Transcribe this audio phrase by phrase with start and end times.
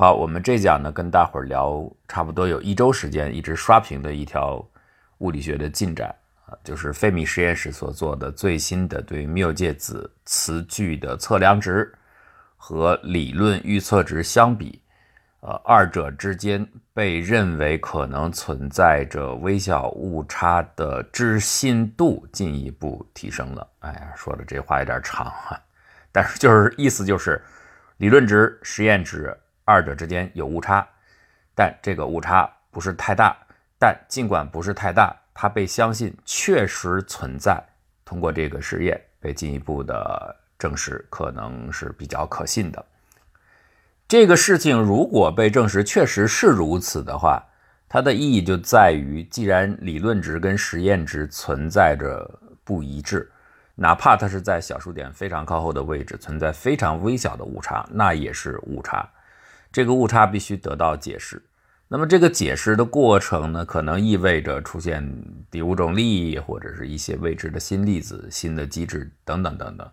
[0.00, 4.64] 好，我们这讲呢，跟大伙儿聊差不多有一周时间，一直刷屏的一条
[5.18, 6.14] 物理学的进展
[6.46, 11.92] 啊，就是费米实验室所做的最新的对缪介子磁距的测量值
[12.56, 14.80] 和理论预测值相比，
[15.40, 23.66] 呃，二者之间被认为可能存在着微小误差的置信度进一步提升了。
[23.80, 25.58] 哎呀，说的这话有点长啊，
[26.12, 27.42] 但是就是意思就是
[27.96, 29.36] 理论值、实验值。
[29.68, 30.88] 二者之间有误差，
[31.54, 33.36] 但这个误差不是太大。
[33.78, 37.62] 但尽管不是太大，它被相信确实存在。
[38.02, 42.82] 通过这个实验被进一步的证实，可能是比较可信的。
[44.08, 47.44] 这个事情如果被证实确实是如此的话，
[47.90, 53.30] 它的意义就在于，既然理论值跟实验值存在着不一致，
[53.74, 59.06] 哪怕它是在小数点非常靠后的位置存在非常微小的误差，那也是误差。
[59.70, 61.42] 这个误差必须得到解释，
[61.88, 65.06] 那么这个解释的过程呢，可能意味着出现
[65.50, 69.90] 第五种力，或者是一些未知的新粒子、新的机制等等等等。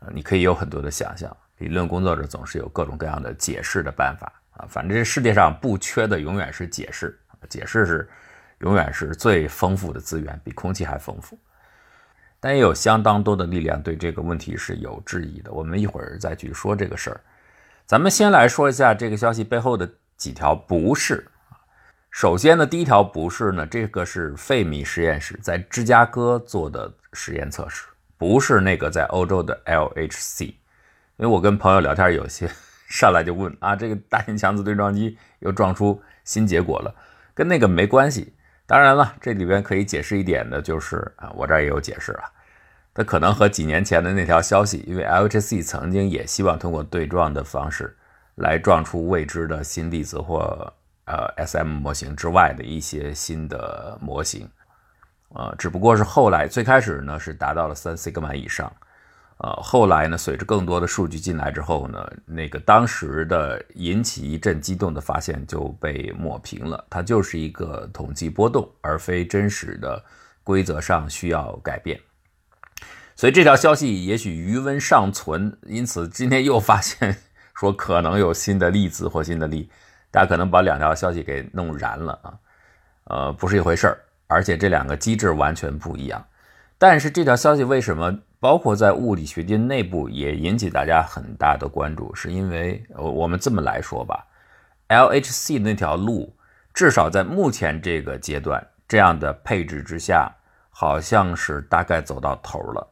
[0.00, 4.66] 呃，你可以有很多的想象，理论工作者总是有各种各样的解释的办法啊。
[4.68, 8.08] 反正这世界上不缺的永远是解释，解释是
[8.58, 11.38] 永远是最丰富的资源，比空气还丰富。
[12.40, 15.50] 但也有相当多的力量对这个问题是有质疑的。
[15.52, 17.20] 我们一会儿再去说这个事儿。
[17.86, 21.28] 咱们先来说一下这个消息背后的几条不是
[22.10, 30.44] 首先呢，第一条不是呢，这个是费米实验室在芝加哥做的实验测试，不是那个在欧洲的 LHC。
[30.44, 30.56] 因
[31.18, 32.48] 为我跟朋友聊天，有些
[32.88, 36.94] 上来就问啊，这个大型强子对撞机又撞出新结果了，
[37.34, 38.34] 跟那个没关系。
[38.64, 42.24] 当然了，这里边可以解释一点的就是啊，我这儿也有解释啊。
[42.94, 47.96] 它可能和几年前的那条消息，因为 LHC 曾经也希望通过对撞的方式
[48.36, 50.72] 来撞出未知的新粒子或
[51.06, 54.48] 呃 SM 模型之外的一些新的模型，
[55.30, 58.72] 呃，只不过是后来最开始呢是达到了三西格玛以上，
[59.38, 70.00] 呃，后来呢随着更多的数据进来之后呢，那个当时的引起一阵激动的发现就被抹平了，它就是一个统计波动，而非真实的
[70.44, 72.00] 规则上需要改变。
[73.16, 77.16] 所以这条消息也许余温尚存，因此今天又发现
[77.54, 79.70] 说可能有新的粒子或新的力，
[80.10, 82.34] 大家可能把两条消息给弄燃了啊，
[83.04, 86.24] 呃，不是一回事儿，而且这两个机制完全不一样。
[86.76, 92.12] 但是这条消息为什么包括在物理学界内部也引起大家很大的关注？
[92.14, 94.26] 是因为我们这么来说吧
[94.88, 96.36] ，LHC 那条路
[96.74, 100.30] 至少在目前这个阶段这样的配置之下，
[100.68, 102.90] 好像是大概走到头了。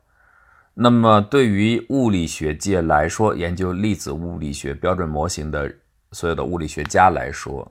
[0.74, 5.70] 那么，对于物理学界来说，研究粒子物理学标准模型的
[6.12, 7.70] 所有的物理学家来说，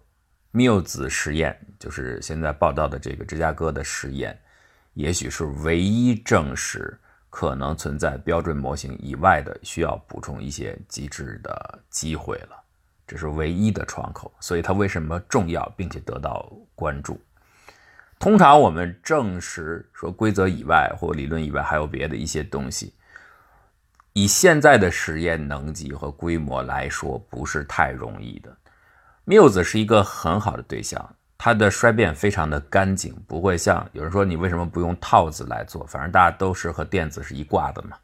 [0.51, 4.39] 缪子实验就是现在报道的这个芝加哥的实验，
[4.93, 6.95] 也许是唯一证实
[7.31, 12.63] 可能存在标准模型以外的需要补充一些机制的机会了。
[13.07, 17.19] 这是唯一的窗口，所以它为什么重要，并且得到关注？
[18.21, 22.93] 通常我们证实说规则以外或理论以外还有别的一些东西，
[24.13, 28.55] 以现在的实验能级和规模来说，不是太容易的。
[29.25, 35.83] 缪子是一个很好的对象，它的衰变非常的干净，不会像有人说你为什么不用套子来做？
[35.87, 37.97] 反正大家都是和电子是一挂的嘛，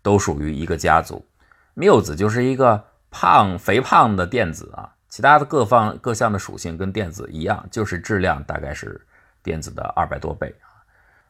[0.00, 1.26] 都属于一个家族。
[1.74, 9.04] 缪子就是一个胖肥胖的电子啊，其他的各方各项的属性跟电子一样，就是质量大概是。
[9.46, 10.52] 电子的二百多倍，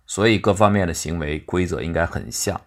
[0.06, 2.58] 所以各方面的行为规则应该很像。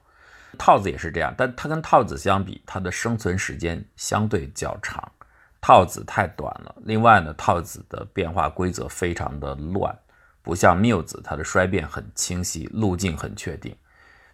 [0.60, 5.12] 套子也是这样，但它跟套子相比，它的生存时间相对较长，
[5.60, 6.76] 套子太短了。
[6.86, 9.98] 另外呢，套子的变化规则非常的乱，
[10.44, 13.76] 不像缪子，它的衰变很清晰，路径很确定。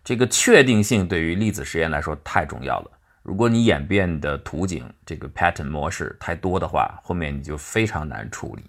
[0.04, 2.92] 这个确定性对于粒子实验来说太重要了。
[3.24, 8.64] 如果你演变的图景这个 pattern 模式太多的话，后面你就非常难处理。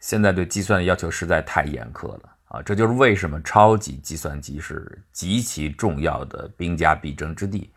[0.00, 2.62] 现在对计算的要求实在太严苛了啊！
[2.62, 7.70] 这就是为什么超级计算机是极其重要的兵家必争之地。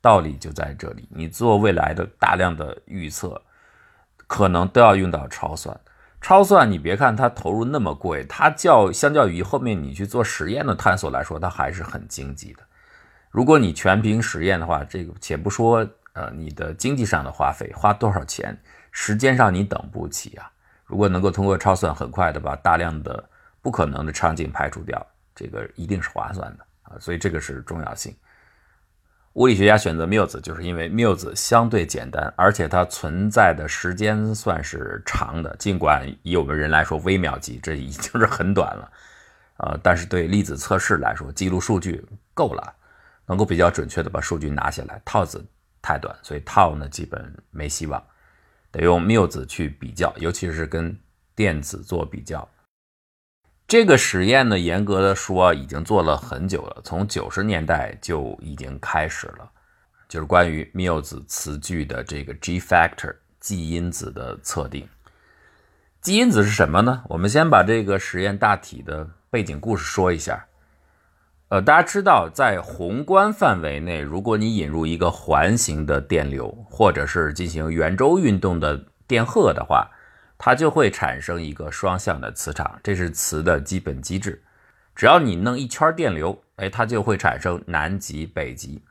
[0.00, 3.40] 道理就在这里，你做未来的大量的预测，
[4.26, 5.78] 可能都要用到超算。
[6.20, 12.62] 超算你别看它投入那么贵，它较相较于后面你去做实验的探索来说，它还是很经济的。
[13.30, 18.56] 如果你全凭实验的话，这个且不说呃你的经济上的花费花多少钱，
[18.92, 20.50] 时间上你等不起啊。
[20.84, 23.22] 如果能够通过超算很快的把大量的
[23.62, 26.96] 不可能的场景排除掉，这个一定是划算的啊！
[27.00, 28.14] 所以这个是重要性。
[29.34, 35.56] 物理学家选择缪子，就是因为缪子相对简单，而且它存在的时间算是长的。
[35.58, 38.92] 尽管以我们人来说微秒级，这已经是很短了，
[39.56, 42.72] 呃，但是对粒子测试来说，记录数据够了，
[43.26, 45.02] 能够比较准确的把数据拿下来。
[45.04, 45.44] 套子
[45.82, 48.00] 太短，所以套呢基本没希望，
[48.74, 50.98] 得用缪子去比较，尤其是跟
[51.36, 52.46] 电子做比较。
[53.68, 59.48] 这个实验呢，严格的说已经做了很久了，从九十年代就已经开始了，
[60.08, 64.88] 就是关于缪子磁矩的这个 G factor 基因子的测定。
[66.00, 67.04] 基因子是什么呢？
[67.08, 70.44] 我们先把这个实验大体的背景故事说一下。
[71.54, 79.88] 呃，大家知道，在宏观范围内，如果你引入一个环形的电流，或者是进行圆周运动的电荷的话，
[80.36, 84.42] 它就会产生一个双向的磁场，这是磁的基本机制。
[84.96, 88.82] 只要你弄一圈电流，哎，它就会产生南极、北极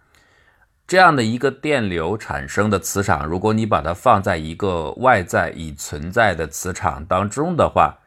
[0.87, 3.25] 这样的一个电流产生的磁场。
[3.25, 7.97] 如果你把它放在一个外在已存在的磁场当中的话，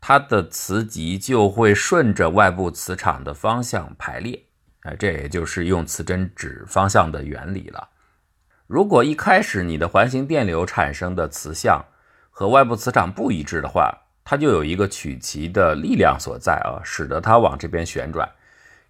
[0.00, 4.42] 它的磁极就会顺着外部磁场的方向排列。
[4.82, 7.88] 哎，这也就是用磁针指方向的原理了。
[8.66, 11.84] 如果一开始你的环形电流产生的磁向，
[12.30, 13.92] 和外部磁场不一致的话，
[14.24, 18.26] 它就有一个曲奇的力量所在啊，使得它往这边旋转。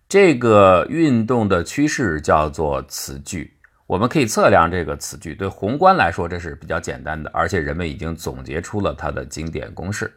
[0.09, 3.57] 这个运动的趋势叫做磁矩。
[3.87, 5.35] 我们可以测量这个磁矩。
[5.35, 10.13] 对宏观来说，这是比较简单的，而且人们已经总结出了它的经典公式。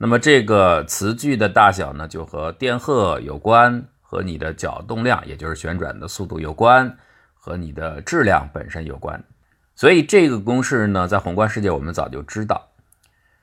[0.00, 6.96] 那么这个磁矩的大小呢，就和电荷有关，和你的角动量，也就是旋转的速度有关，
[7.34, 9.22] 和你的质量本身有关。
[9.74, 12.68] 所以这个公式呢，在宏观世界我们早就知道。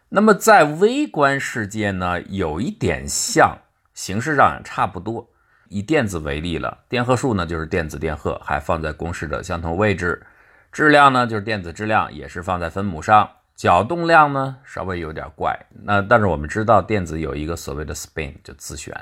[0.08, 3.58] 那么在微观世界呢，有一点像，
[3.94, 5.30] 形式上差不多。
[5.68, 10.26] 以电子为例了，电荷数呢就是电子电荷，还放在公式的相同位置。
[10.72, 13.30] 质量呢就是电子质量，也是放在分母上。
[13.56, 18.94] 角动量呢稍微有点怪，那但是我们知道电子有一个所谓的 spin，就自旋。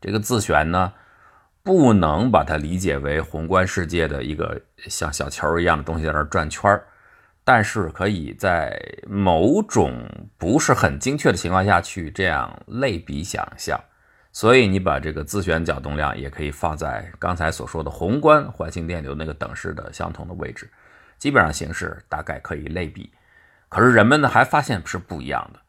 [0.00, 0.92] 这个自旋呢。
[1.66, 6.78] 不能把它理解为宏观世界的一个像小球一样的东西在那转圈，
[7.42, 10.06] 但是可以在某种
[10.36, 13.80] 不是很精确的情况下去这样类比想象。
[14.30, 20.70] 所以你把这个自旋角动量也可以放在刚才所说的宏观环形电流那个等式的相同的位置，
[21.16, 23.10] 基本上形式大概可以类比。
[23.74, 25.60] 可是人们呢还发现是不一样的，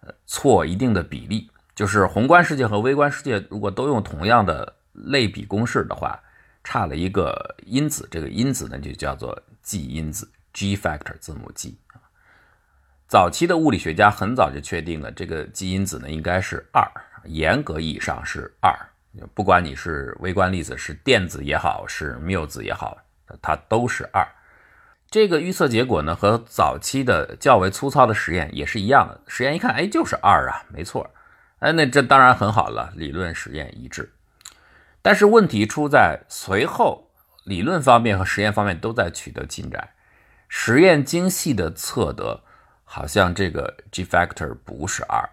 [0.00, 4.74] 呃，错一定的比例，就是宏观世界和微观世界如果都用同样的。
[4.98, 6.18] 类比公式的话，
[6.64, 11.78] 差了一个因子，这个因子呢就叫做 G 因子，G factor 字母 G
[13.06, 16.82] 早期的物理学家很早就确定了这个 G 因子呢应该是二，
[17.24, 18.74] 严格意义上是二。
[19.34, 22.96] 不管你是微观粒子是电子也好，是缪子也好，
[23.42, 24.26] 它都是二。
[25.16, 29.18] 这个预测结果呢和早期的较为粗糙的实验也是一样的。
[29.26, 31.10] 实验一看，哎，就是二啊，没错。
[31.60, 34.12] 哎，那这当然很好了，理论实验一致。
[35.00, 37.12] 但是问题出在随后
[37.44, 39.88] 理论方面和实验方面都在取得进展，
[40.50, 42.42] 实验精细的测得，
[42.84, 45.26] 好像这个 G factor 不是二，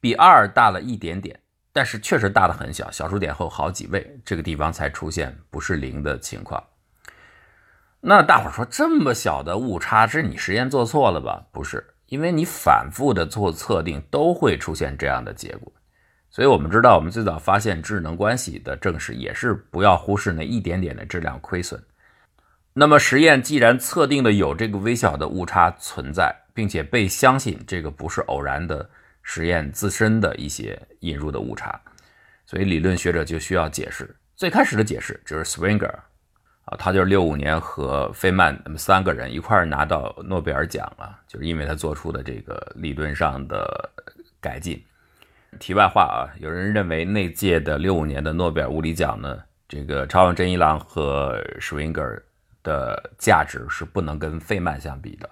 [0.00, 1.38] 比二大了一点点，
[1.74, 6.64] 但是确实大的很小，小数点后好几位，这个地方才出现不是零的情况。
[8.02, 11.46] 那大伙儿说这么小的误差，是你实验做错了吧？
[11.52, 15.70] 不是，因为你反复的做测定都会出现这样的结果。
[16.30, 21.82] 所以，我们知道，我们最早发现智能关系的正式也是不要忽视那一点点的质量亏损。
[22.72, 28.88] 那么，实验既然测定了有这个微小的误差存在，并且被相信这个不是偶然的
[29.22, 31.78] 实验自身的一些引入的误差，
[32.46, 34.16] 所以理论学者就需要解释。
[34.36, 35.92] 最开始的解释就是 Swinger
[36.70, 43.90] 啊，他就是六五年和费曼那么三个人一块拿到诺贝尔奖了，就是因为他做出的这个理论上的
[44.40, 44.80] 改进。
[45.58, 49.36] 题外话啊，有人认为那届的六五年的诺贝尔物理奖呢，
[49.68, 52.22] 这个超阳真一郎和施温格尔
[52.62, 55.28] 的价值是不能跟费曼相比的。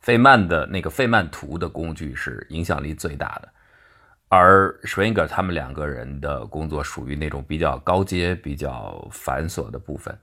[0.00, 3.48] 费曼的那个费曼图的工具是影响力最大的，
[4.30, 10.18] 而施温格尔他们两个人的工作属于那种比较高阶、比较繁琐的部分，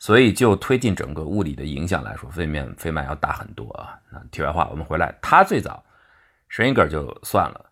[0.00, 3.96] 所以就推进整个物理的影响来说，费曼费曼要大很多啊。
[4.10, 5.84] 那题外话，我们回来，他最早，
[6.48, 7.66] 施温格尔就算了。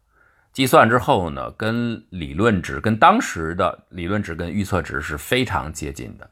[0.52, 6.30] 计算之后呢，跟理论值、跟当时的理论值跟预测值是非常接近的。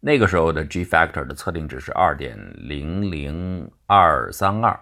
[0.00, 4.80] 那个时候的 G factor 的测定值是二点零零二三二，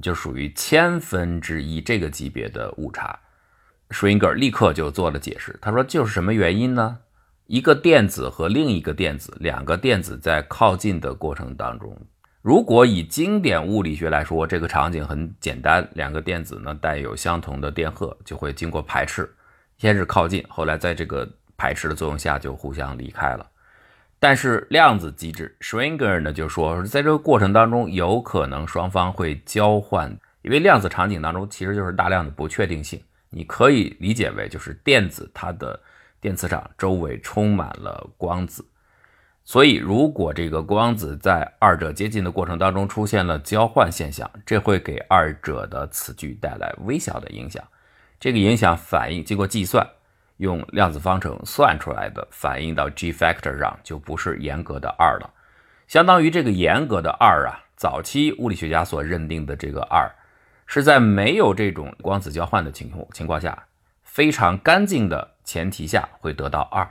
[0.00, 3.18] 就属于千分之一这个级别的误差。
[3.90, 6.98] 舒因格尔立刻就做了解释，他说：“就是什么原因呢？
[7.50, 12.00] 一个电子和另一个电子，两个电子在靠近的过程当中，
[12.42, 19.28] 如果以经典物理学来说，这个场景很简单，两个电子呢带有相同的电荷，就会经过排斥，
[19.78, 23.44] 先是靠近，后来在这个排斥的作用下就互相离开了。
[24.20, 35.80] 但是量子机制，Schwinger 呢就说，在这个过程当中，有可能双方会交换，因为量子场景当中其实就是大量的不确定性，你可以理解为就是电子它的。
[36.20, 38.62] 电磁场周围充满了光子，
[39.42, 47.64] 所以如果这个光子在二者接近的过程当中出现了交换现象，这会给二者的磁距带来微小的影响。
[48.18, 49.86] 这个影响反应经过计算，
[50.36, 55.30] 用量子方程算出来的，反映到 G factor 上就不是严格的二了。
[55.88, 60.10] 相当于这个严格的二啊，早期物理学家所认定的这个二，
[60.66, 63.64] 是在没有这种光子交换的情况情况下。
[64.02, 66.88] 非常干净的前提下会得到二，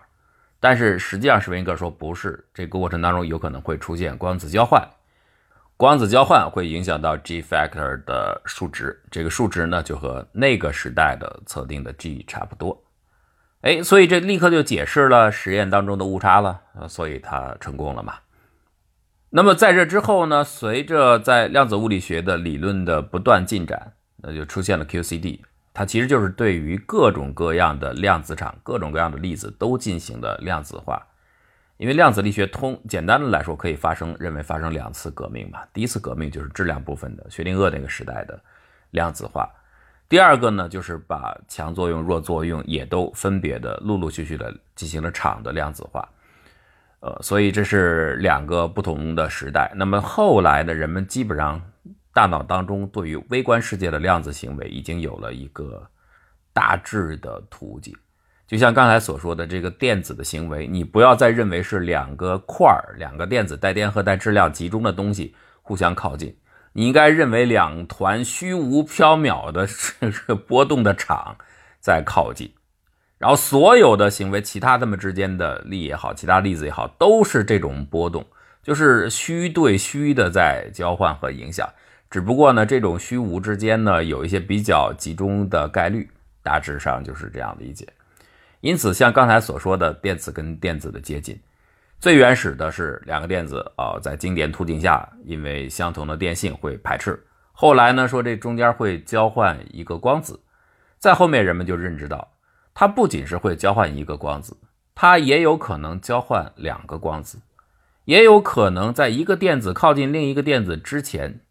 [0.59, 4.85] 但是实际上史温格说不是，这个过程当中有可能会出现光子交换，
[5.77, 12.83] 光子交换会影响到 G factor 的数值，这个数值呢就和那个时代的测定的 G 差不多，
[13.61, 18.15] 哎，所以这立刻就解释了实验当中的误差了，所以他成功了嘛。
[19.29, 25.39] 那么在这之后呢，随着在量子物理学的理论的不断进展，那就出现了 QCD。
[25.79, 31.01] 它其实就是对于各种各样的量子场、各种各样的粒子都进行的量子化，
[31.77, 35.62] 因为量子力学通简单的来说可以发生认为发生两次革命嘛。
[35.71, 38.38] 第一次革命就是质量部分的薛定谔那个时代的
[38.91, 39.50] 量子化，
[40.09, 46.05] 第二个呢就是把强作用、弱作用也都分别的陆陆续续的进行了场的量子化。
[47.00, 49.71] 呃，所以这是两个不同的时代。
[49.77, 51.62] 那么后来呢，人们基本上。
[52.19, 55.89] 大脑当中对于微观世界的量子行为已经有了一个
[56.51, 57.95] 大致的图景，
[58.45, 66.35] 就像刚才所说的这个电子的行为，你不要再认为是两个块儿、两个电子带电荷带质量集中的东西互相靠近，
[66.73, 69.65] 你应该认为两团虚无缥缈的
[70.01, 71.38] 这个波动的场
[71.79, 72.51] 在靠近，
[73.17, 78.25] 然后所有的行为，其他它们之间的力也好，其他粒子也好，都是这种波动，
[78.61, 81.65] 就是虚对虚的在交换和影响。
[82.09, 86.09] 只不过呢，这种虚无之间呢，有一些比较集中的概率，
[86.41, 87.87] 大致上就是这样理解。
[88.61, 91.39] 因此，像刚才所说的电子跟电子的接近，
[91.99, 97.23] 最原始的是两个电子啊，在经典途径下，因为相同的电性会排斥。
[97.51, 100.39] 后来呢，说这中间会交换一个光子，
[100.97, 102.31] 在后面人们就认知到，
[102.73, 104.57] 它不仅是会交换一个光子，
[104.95, 107.37] 它也有可能交换两个光子，
[108.05, 111.41] 也有可能在一个电子靠近另一个电子之前。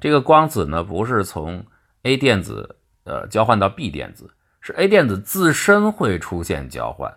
[0.00, 1.64] 这个光子呢，不是从
[2.04, 4.30] A 电子呃交换到 B 电子，
[4.62, 7.14] 是 A 电子自身会出现交换，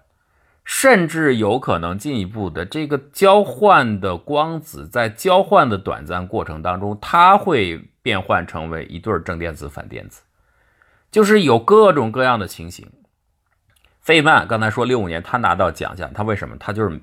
[0.65, 10.21] 甚至有可能进一步的，这个交换的光子在交换的短暂过程当中，它会变换成为一对正电子反电子，
[11.09, 12.91] 就是有各种各样的情形。
[14.01, 16.57] 费曼刚才说六五年他拿到奖项，他为什么？
[16.59, 16.99] 他就是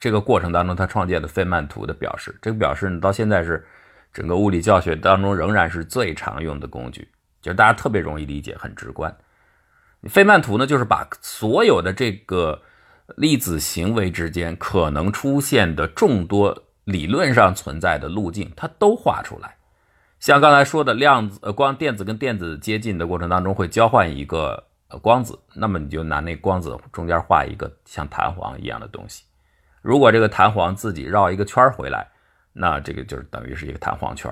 [0.00, 3.64] 这个过程当中他创建的费曼图的表示，这个表示呢到现在是。
[4.12, 7.08] 整个物理教学当中仍然是最常用的工具，
[7.40, 9.16] 就是大家特别容易理解，很直观。
[10.08, 12.60] 费曼图呢，就是把所有的这个
[13.16, 19.56] 粒子行为之间可能出现的众多理论上存在的路径，它都画出来。
[20.18, 29.22] 像刚才说的量子呃光电子跟电子接近的过程当中会交换一个呃光子，那么你就拿那光子中间画一个像弹簧一样的东西。
[29.82, 32.08] 如果这个弹簧自己绕一个圈回来。
[32.52, 34.30] 那这个就是等于是一个弹簧圈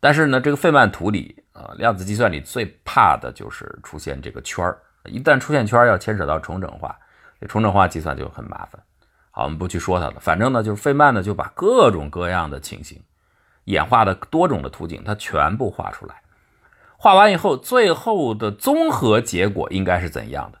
[0.00, 4.64] 但是呢，这个费曼图里啊，量子计算里最怕的就是出现这个圈。
[5.04, 6.96] 一旦出现圈，要牵扯到重整化，
[7.40, 8.82] 这重整化计算就很麻烦。
[9.30, 10.14] 好，我们不去说它了。
[10.18, 13.00] 反正呢，就是费曼呢就把各种各样的情形、
[13.64, 16.22] 演化的多种的途径，它全部画出来。
[16.96, 20.58] 画完以后，最后的综合结果应该是怎样的？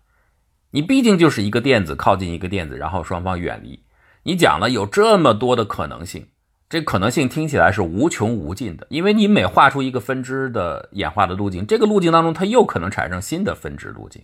[0.70, 3.84] 你毕竟就是一个电子靠近一个电子，然后双方远离。
[4.22, 6.28] 你讲了有这么多的可能性。
[6.72, 14.22] 这可能性听起来是无穷无尽的，因为你每画出一个分支的演化的路径，这个路径当中它又可能产生新的分支路径。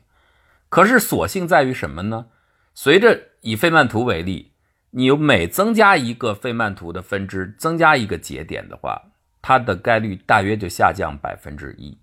[0.70, 2.24] 可是所幸在于什么呢？
[2.72, 4.52] 随着以费曼图为例，
[4.92, 8.98] 你每增加一个费曼图的分支，增加一个节点的话，
[9.42, 11.98] 它的概率大约就下降百分之一。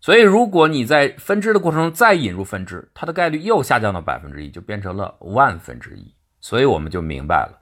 [0.00, 6.14] 所以如果你在分支的过程中再引入分支，它的概率又下降到百分之一，就变成了万分之一。
[6.40, 7.58] 所以我们就明白了。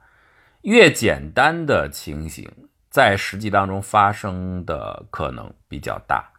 [0.63, 2.49] 越简单的情形，
[2.89, 6.31] 在实际当中发生的可能比较大；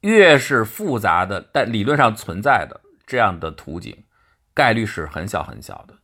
[0.00, 3.96] 越是复杂的，但理论上存在的这样的图景，
[4.52, 5.94] 概率是很小很小的。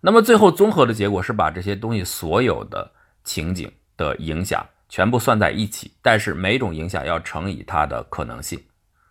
[0.00, 2.90] 那么最后综合的结果是把这些东西所有的
[3.22, 8.58] 情景的影响全部算在一起，但是每种影响要乘以它的可能性。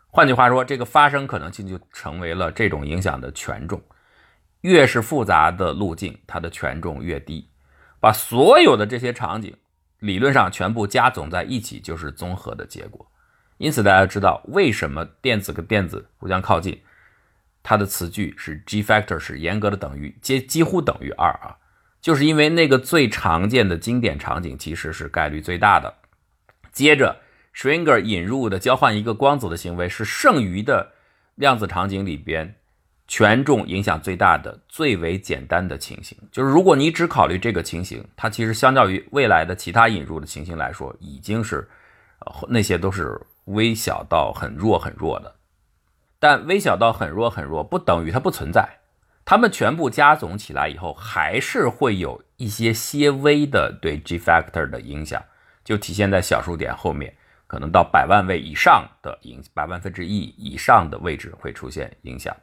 [0.08, 3.80] 换句话说，这个发生可能性就成为了这种影响的权重。
[4.62, 7.48] 越是复杂的路径，它的权重越低。
[8.08, 9.54] 把所有的这些场景
[10.00, 13.06] 理论上全部加总在一起，就是综合的结果。
[13.58, 16.82] 因此，大家知道为什么电子跟电子互相靠近，
[17.62, 21.58] 它的词句是 G factor 是严格的等于，接几乎等于二啊，
[22.00, 25.94] 就是因为那个最常见的经典场景其实是概率最大的。
[26.72, 27.20] 接着
[27.54, 30.94] ，Schwinger 引入的交换一个光子的行为是剩余的
[31.36, 32.56] 量子场景里边。
[33.08, 41.68] 权重影响最大的、最为简单的情形，就是如果你只考虑这个情形，它其实相较于未来的其他引入的情形来说，已经是，
[42.50, 45.36] 那些都是微小到很弱很弱的。
[46.20, 48.68] 但微小到很弱很弱，不等于它不存在。
[49.24, 55.24] 它们全部加总起来以后，还是会有一些些微的对 G factor 的影响，
[55.64, 62.36] 就体现在小数点后面，可能到百万位以上的影，百万分之一以上的位置会出现影响。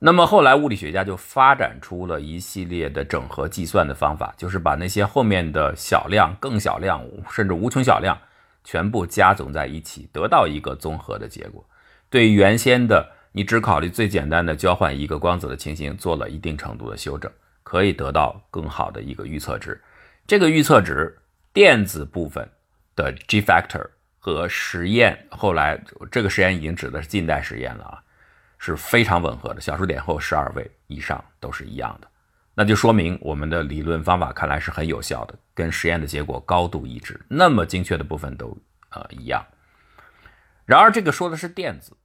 [0.00, 8.16] 那么后来，物理学家就发展出了一系列的整合计算的方法，就是把那些后面的小量、更小量，甚至无穷小量，
[8.62, 11.68] 全部加总在一起，得到一个综合的结果。
[12.08, 17.28] 对原先的你只考虑最简单的交换一个光子的情形，做了一定程度的修正，
[17.64, 19.82] 可以得到更好的一个预测值。
[20.28, 21.18] 这个预测值，
[21.52, 22.48] 电子部分
[22.94, 23.84] 的 G factor
[24.20, 28.02] 和实验后来这个实验已经指的是近代实验了啊。
[28.58, 32.08] 是非常吻合的，小数点后十二位以上都是一样的，
[32.54, 38.56] 那就说明我们的理论方法看来是很有效的，跟实验的结果高度一致，那么精确的部分都
[38.90, 39.44] 呃一样。
[40.66, 41.96] 然而这个说的是电子，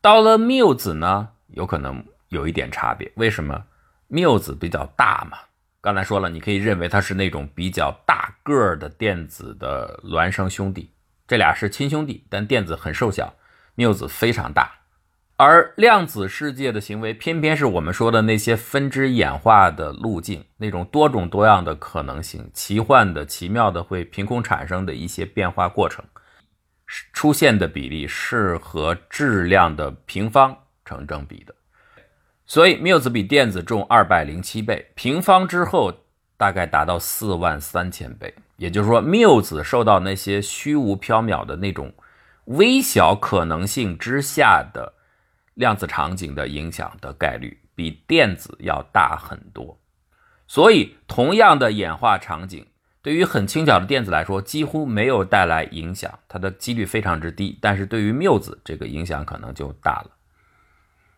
[0.00, 3.10] 到了缪子呢，有可能有一点差别。
[3.16, 3.64] 为什么？
[4.12, 5.38] 缪子比较大嘛，
[5.80, 10.92] 刚才说了，你可以认为它是那种比较大个儿的电子的孪生兄弟，
[11.28, 13.32] 这俩是亲兄弟，但电子很瘦小，
[13.76, 14.79] 缪子非常大。
[15.42, 26.04] 而量子世界的行为，偏偏是我们说的那些分支演化的路径，那种多种多样的可能性、奇幻的、奇妙的，会凭空产生的一些变化过程，
[27.14, 31.54] 出现的比例是和质量的平方成正比的。
[32.44, 35.90] 所以缪子比电子重二百零七倍，平方之后
[36.36, 38.34] 大概达到四万三千倍。
[38.58, 41.90] 也就是说，缪子受到那些虚无缥缈的那种
[42.44, 44.92] 微小可能性之下的。
[45.54, 49.78] 量子场景的影响的概率比电子要大很多，
[50.46, 52.66] 所以同样的演化场景，
[53.02, 57.58] 对于很轻巧的电子来说几乎没有带来影响，它的几率非常之低。
[57.60, 60.10] 但是对于缪子，这个影响可能就大了。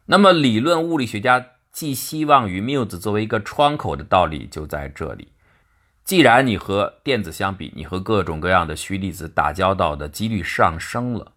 [0.07, 5.29] 那么，理论物理学家寄希望于缪子作为一个窗口的道理就在这里。
[6.05, 11.33] 既然你和电子相比，你和各种各样的虚粒子打交道的几率上升了。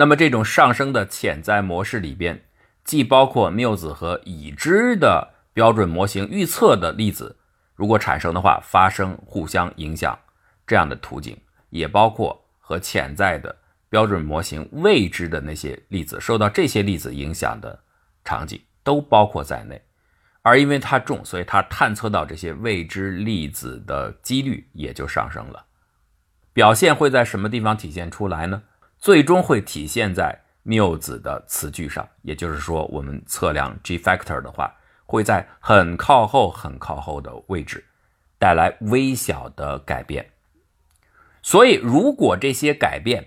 [0.00, 2.42] 那么，这种上升的潜在模式里边，
[2.84, 7.36] 既包括缪子和已知的标准模型预测的粒子，
[7.76, 10.18] 如果产生的话，发生互相影响
[10.66, 13.54] 这样的途径，也包括和潜在的
[13.90, 17.78] 标准模型未知的那些粒子受到这些粒子影响的
[18.24, 19.82] 场景，都包括在内。
[20.40, 25.66] 而因为它重，所以它探测到这些未知粒子的几率也就上升了。
[26.54, 28.62] 表现会在什么地方体现出来呢？
[29.00, 34.74] 最终会体现在缪子的词句上，也就是说，我们测量 G factor 的话，
[35.06, 37.82] 会在很靠后、很靠后的位置
[38.38, 40.28] 带来微小的改变。
[41.42, 43.26] 所以，如果这些改变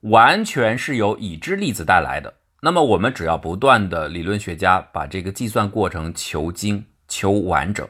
[0.00, 7.88] 完全是由已知粒子带来的，那么我们只要不断的理论学家把这个计算过程求精、求完整，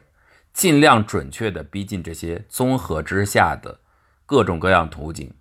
[0.53, 3.81] 尽量准确的逼近这些综合之下的
[4.25, 5.35] 各种各样途径。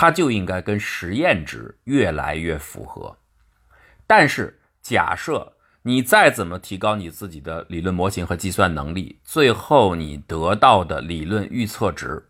[0.00, 3.18] 它就应该跟实验值越来越符合，
[4.06, 12.28] 但是假设你再怎么提高你自己的理论模型和计算能力，最后你得到的理论预测值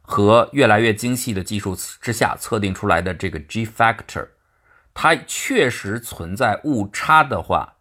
[0.00, 4.28] 和越来越精细的技术之下测定出来的这个 G factor，
[4.94, 7.78] 它确实存在误差的话，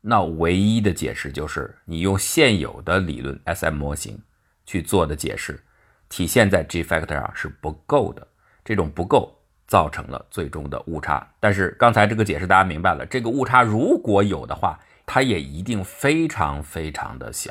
[0.00, 4.20] 那唯一的解释就是你用现有的理论 SM 模型
[4.66, 5.62] 去做的解释，
[6.08, 8.26] 体现在 G factor 上是不够的。
[8.64, 17.50] 这种不够造成了最终的误差，但是刚才这个解释大家明白了，这个误差如果有的话，它也一定非常非常的小，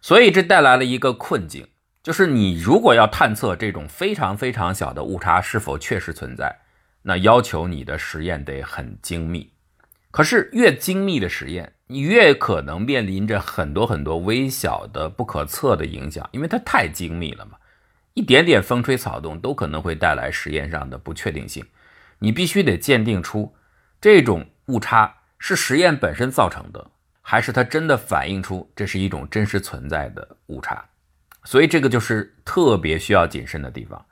[0.00, 1.68] 所以这带来了一个困境，
[2.02, 6.60] 就是你如果要探测这种非常非常小的误差是否确实存在，
[7.02, 9.52] 那要求你的实验得很精密，
[10.10, 17.58] 可是越精密的实验，你越可能面临着很多很多微小的不可测的影响，因为它太精密了嘛，
[18.16, 21.62] 一点点风吹草动都可能会带来实验上的不确定性。
[22.18, 23.54] 你必须得鉴定出
[24.00, 30.82] 这种误差是实验本身造成的，还是它真的反映出这是一种真实存在的误差。
[31.44, 34.02] 所以这个就是特别需要谨慎的地方。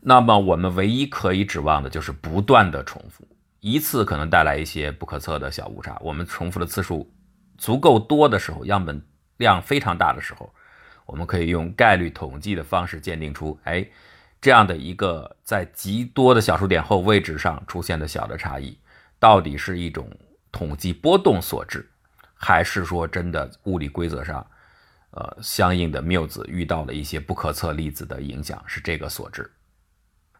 [0.00, 3.24] 那么我们唯一可以指望的就是不断的重复，
[3.60, 5.96] 一次可能带来一些不可测的小误差。
[6.00, 7.08] 我们重复的次数
[7.56, 9.00] 足够多的时候，样本
[9.36, 10.52] 量非常大的时候，
[11.08, 13.84] 我们可以用概率统计的方式鉴定出，哎，
[14.40, 18.78] 这样的一个在极多的小数点后位置上出现的小的差异，
[19.18, 20.08] 到底是一种
[20.52, 21.88] 统计波动所致，
[22.34, 24.46] 还是说真的物理规则上？
[25.12, 29.50] 呃，相应的谬子遇到了一些不可测粒子的影响，是这个所致。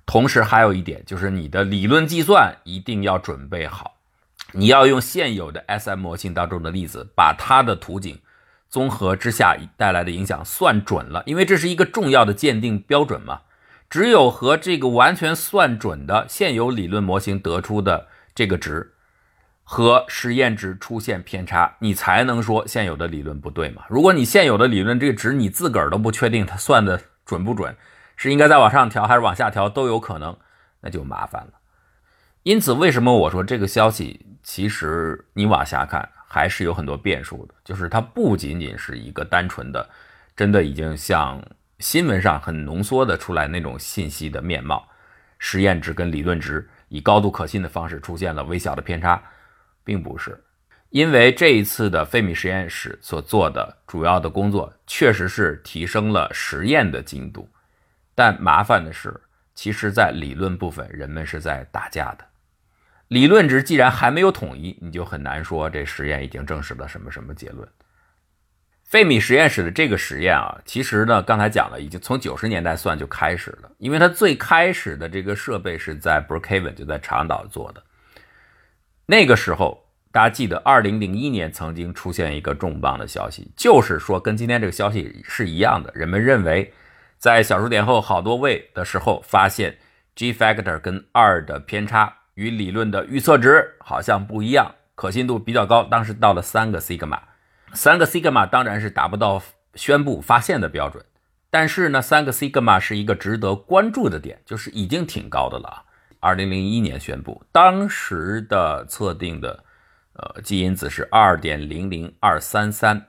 [0.04, 3.96] 同时还有一点，就是你的理论计算一定要准备好，
[4.52, 8.20] 你要用现有的 SM 模型当中的粒子，把它的图景
[8.68, 13.40] 综合之下带来的影响算准了，因为这是一个重要的鉴定标准嘛。
[13.90, 18.94] 只有和这个完全算准的现有理论模型得出的这个值。
[19.70, 23.82] 和实验值出现偏差，你才能说现有的理论不对嘛？
[23.90, 27.76] 如果你现有的理论这个值你自个儿都不确定它算的准不准，
[28.16, 30.34] 是应该再往上调还是往下调都有可能，
[30.80, 31.57] 那就麻烦了。
[32.48, 37.52] 因此，为什么我说这个消息其实你往下看还是有很多变数的？
[37.62, 39.86] 就是它不仅仅是一个单纯的，
[40.34, 41.44] 真的已经像
[41.78, 44.88] 新闻上很浓缩的出来那种信息的面貌，
[45.38, 49.22] 实验值跟理论值以高度可信的方式出现了微小的偏差。
[49.84, 50.42] 并不是，
[50.88, 57.46] 因为这一次的费米实验室所做的主要的工作，确实是提升了实验的精度。
[58.14, 59.14] 但麻烦的是，
[59.54, 62.24] 其实，在理论部分，人们是在打架的。
[63.08, 67.66] 理论值既然还没有统一，你就很难说这实验已经证实了什么什么结论。
[68.84, 77.82] 费米实验室的这个实验啊，其实呢，刚才讲了，已经从九十年代算就开始了，因为它最开始的这个设备是在 Brookhaven，就在长岛做的。
[79.04, 85.90] 那个时候，大家记得，二零零一年曾经出现一个重磅的消息，就是说跟今天这个消息是一样的。
[85.94, 86.72] 人们认为，
[87.18, 89.78] 在小数点后好多位的时候，发现
[90.14, 95.82] G factor 跟二的偏差与理论的预测值好像不一样，可信度比较高。
[95.82, 97.18] 当时到了三个 sigma，
[97.74, 99.42] 三个 sigma 当然是达不到
[99.74, 101.04] 宣布发现的标准，
[101.50, 105.82] 但是呢，三个 sigma 是一个值得关注的点，就是已经挺高的了。
[106.20, 109.64] 二零零一年宣布，当时的测定的
[110.12, 113.04] 呃基因子是二点零零二三三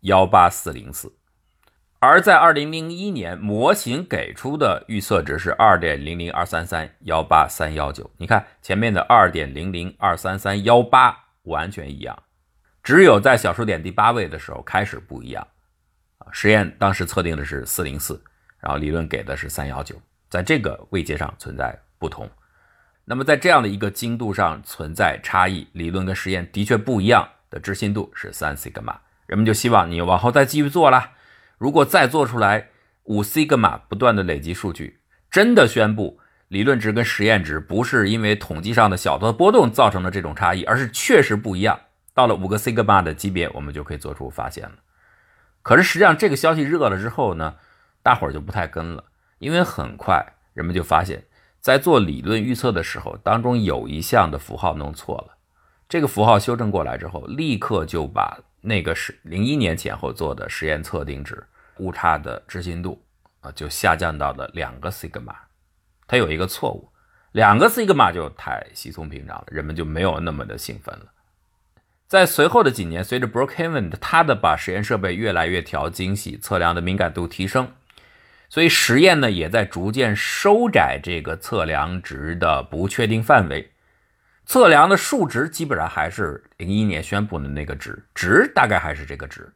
[0.00, 1.10] 幺八四零四，
[1.98, 8.10] 而在二零零一年模型给出的预测值是二点零零二三三幺八三幺九。
[8.18, 12.22] 你看前面的二点零零二三三幺八完全一样，
[12.82, 15.46] 只有在小数点第八位的时候开始不一样。
[16.32, 18.22] 实验当时测定的是四零四，
[18.60, 19.96] 然后理论给的是三幺九，
[20.28, 22.28] 在这个位阶上存在不同。
[23.04, 31.12] 那么在这样的一个精度上存在差异，理论跟实验的确不一样的置信度是三西格玛，人们就希望你往后再继续做了。
[31.58, 32.68] 如果再做出来
[33.04, 41.80] 五西格玛，不断的累积数据，真的宣布理论值跟实验值不是因为统计上的小的波动造成的这种差异，而是确实不一样。
[42.14, 44.76] 到了五个西格玛的级别，我们就可以做出发现了。
[45.62, 47.56] 可是实际上这个消息热了之后呢，
[48.02, 49.04] 大伙儿就不太跟了，
[49.38, 51.24] 因为很快人们就发现。
[51.60, 55.36] 在做理论预测的时候，当中有一项的符号弄错了，
[55.88, 61.40] 这个符号修正过来之后，立刻就把那个是零一年前后做的实验测定值
[61.76, 63.00] 误差的置信度
[63.40, 65.32] 啊，就下降到了两个西格玛。
[66.08, 66.90] 它有一个错误，
[67.30, 71.06] 两个西格玛就太稀松平常了，人们就没有那么的兴奋了。
[72.08, 77.70] 在随后的几年，随着 Brookhaven 他的把实验设备越来越调精细，测量的敏感度提升。
[78.48, 83.70] 所以实验呢，也在逐渐收窄这个测量值的不确定范围。
[84.46, 89.52] 测量的数值基本上还是零一年宣布的那个值，值大概还是这个值。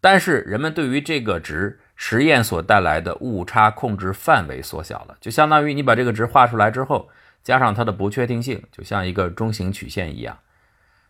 [0.00, 7.10] 但是人们对于这个值实验所带来的误差控制范围缩小了，就相当于你把这个值画出来之后，
[7.42, 10.38] 加上它的不确定性，就像一个中型曲线一样。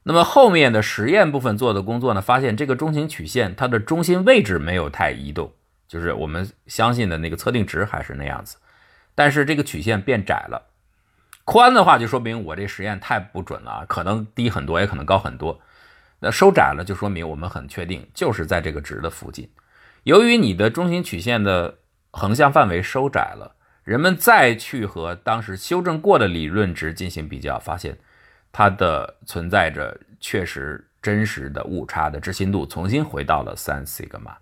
[0.03, 5.53] 那么后面的实验部分做的工作呢，发现这个中型曲线它的中心位置没有太移动。
[5.87, 8.57] 就是我们相信的那个测定值还是那样子，
[9.15, 10.70] 但是这个曲线变窄了，
[11.51, 15.61] 宽的话就说明我这实验太不准了，可能低很多，也可能高很多。
[16.21, 19.51] 那收窄了就说明我们很确定就是在这个值的附近。
[20.05, 21.79] 由于你的中心曲线的
[22.13, 27.99] 横向范围收窄了，人们再去和当时修正过的理论值进行比较，发现
[28.53, 34.37] 它的存在着确实真实的误差的置信度重新回到了三西格玛。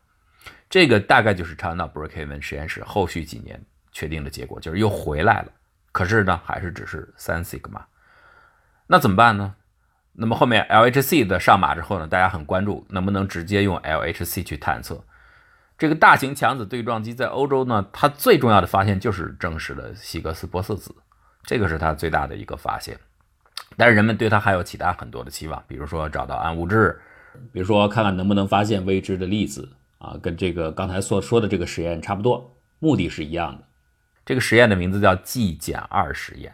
[0.68, 3.59] 这个大概就是 China Brookhaven 实验室后续几年
[3.92, 5.53] 确定的结果，就是又回来了。
[5.99, 7.85] 可是呢，还是只是三西格玛。
[8.87, 9.57] 那怎么办呢？
[10.13, 15.03] 那么后面 LHC 的上马之后呢，大家很关注能不能直接用 LHC 去探测
[15.77, 17.85] 这个大型强子对撞机在欧洲呢？
[17.93, 20.95] 它最重要的发现就是证实了希格斯玻色子，
[21.43, 22.97] 这个是它最大的一个发现。
[23.77, 27.01] 但是人们对它还有其他很多的期望，比如说找到暗物质，
[27.53, 29.69] 比如说看看能不能发现未知的粒子。
[29.99, 33.65] 啊，跟这个刚才所说的这个实验差不多，目的是一样的。
[34.29, 36.53] 这个实验的名字叫 G 减二实验，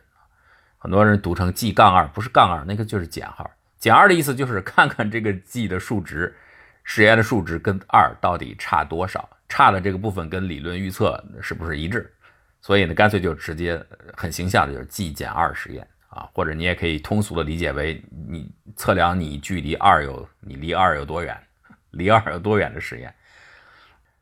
[0.78, 3.50] 很多人读成 G 杠二，不是杠二，那个就是减号。
[3.80, 6.37] 减二的意思就是看看这个 G 的数值，
[6.84, 12.14] 实验的数值跟二到底差多少，差的这个部分跟理论预测是不是一致。
[12.60, 13.84] 所以呢，干脆就直接
[14.16, 21.37] 很形象的就是 G 减二实验啊，或者你也可以通俗的理解为你测量你距离二有你离二有多远，
[21.90, 23.12] 离二有多远的实验。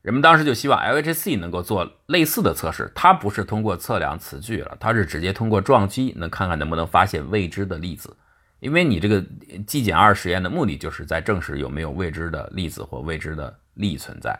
[0.02, 8.16] 人们当时就希望 LHC 能够做类似的测试，它不是通过测量磁距了，它是直接通过撞击，能看看能不能发现未知的粒子。
[8.58, 9.24] 因为你这个
[9.64, 14.36] G 减二实验的目的就是在证实有没有未知的粒子或未知的力存在。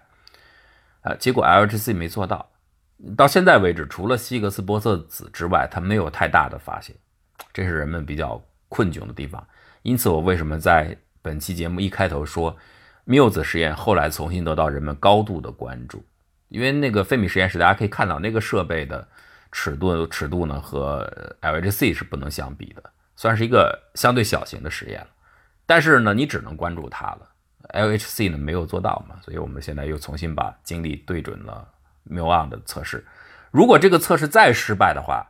[1.03, 2.51] 啊，结果 LHC 没做到，
[3.17, 6.97] 到现在为止，除了希格斯玻色子之外，它没有太大的发现，
[7.53, 9.45] 这是人们比较困窘的地方。
[9.83, 12.57] 因此，我为什么在本期节目一开头说？
[13.05, 16.05] 缪子实验后来重新得到人们高度的关注，
[16.49, 19.07] 因为那个费米实验室，大家可以看到那个设备的
[19.51, 21.05] 尺度尺度呢和
[21.41, 22.83] LHC 是不能相比的，
[23.17, 25.05] 算是一个相对小型的实验。
[25.67, 27.29] 但是呢，你只能关注它了
[27.75, 31.67] ，LHC 呢没有做到嘛，所以我们现在又重新把精力对准了
[32.05, 33.05] 缪昂的测试。
[33.51, 35.27] 如果这个测试再失败的话，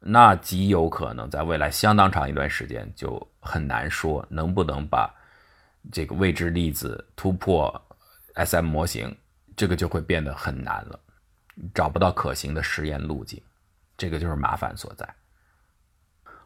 [0.00, 5.08] 那极有可能在未来相当长一段时间就很难说能不能把。
[5.92, 7.82] 这个未知粒子突破
[8.34, 9.16] SM 模型，
[9.56, 10.98] 这个就会变得很难了，
[11.74, 13.40] 找不到可行的实验路径，
[13.96, 15.08] 这个就是麻烦所在。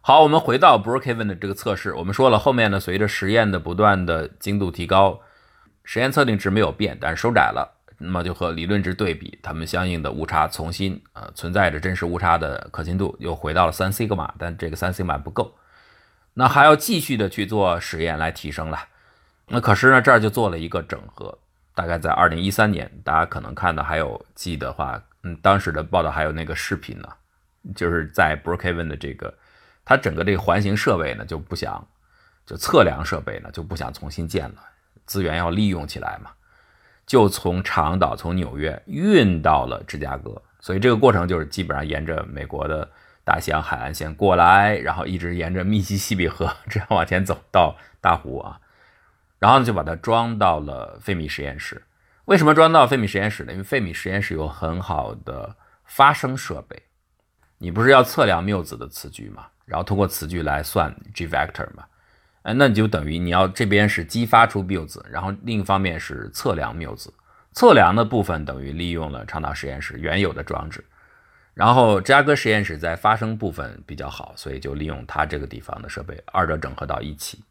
[0.00, 5.20] 好，我们回到 Brookhaven 的这个测试，我们说了，后面呢，随着实验的不断的精度提高，
[5.84, 15.56] 实验测定值没有变，但是收窄了，那么就和理论值对比，它们相应的误差重新呃存在着真实误差的可信度又回到了三西格玛，但这个三西格玛不够，
[16.34, 18.78] 那还要继续的去做实验来提升了。
[19.48, 21.36] 那可是呢，这儿就做了一个整合，
[21.74, 27.08] 大概在二零一三年，大家可能看到还有记的话，嗯，当时的报道还有那个视频呢，
[27.74, 29.32] 就是在 Brookhaven 的这个，
[29.84, 31.86] 它整个这个环形设备呢就不想，
[32.44, 34.56] 就测量设备呢就不想重新建了，
[35.06, 36.30] 资源要利用起来嘛，
[37.06, 42.86] 就从长岛从纽约运到了芝加哥，所以这个过程就是基本上沿着美国的
[43.24, 48.60] 大西洋海岸线过来，然后一直沿着密西西比河 这样往前走到大湖啊。
[49.38, 51.82] 然后呢，就把它装到了费米实验室。
[52.24, 53.52] 为什么装到费米实验室呢？
[53.52, 56.82] 因为费米实验室有很好的发生设备。
[57.58, 59.46] 你不是要测量缪子的磁距吗？
[59.64, 61.84] 然后通过磁距来算 G vector 嘛？
[62.42, 67.12] 哎，那你就等于你要这边是激发出缪子，然后另一方面是测量缪子。
[67.52, 70.84] 测量的部分等于利用了长岛实验室原有的装置，
[71.54, 77.42] 然后芝加哥实验室在发生部分比较好，所以就利用它这个地方的设备，二者整合到一起。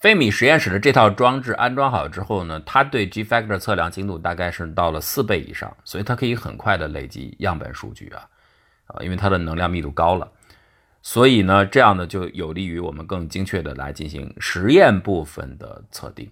[0.00, 8.26] 费米实验室的这套装置安装好之后呢，它对 G factor 测量精度大概是到了四倍以上，所以它可以很快的累积样本数据啊，
[8.86, 10.32] 啊，因为它的能量密度高了，
[11.02, 16.30] 所以呢，这样呢就有利于我们更精确的来进行实验部分的测定。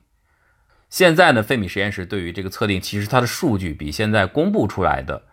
[0.89, 5.25] 现在呢，费米实验室对于这个测定，其实它的数据比现在公布出来的，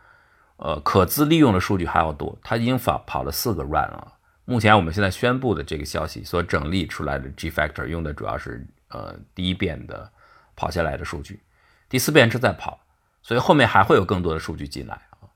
[0.58, 4.15] 呃，可资利用的数据还要多，它已经跑跑了四个 run 了。
[4.46, 10.10] 目前我们现在宣布的这个消息所整理出来的 G factor 用的主要是呃第一遍的
[10.56, 11.42] 跑下来的数据，
[11.90, 12.80] 第四遍是在跑，
[13.24, 15.28] 所以后面还会有更多的数据进来啊。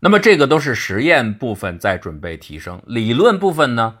[0.00, 3.98] 那么这个都是实验部分在准备提升，理论部分呢？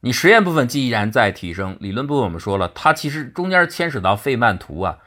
[0.00, 4.98] 你实验部分既然在提升，理论部分我们说了，它其实中间牵扯到费曼图啊，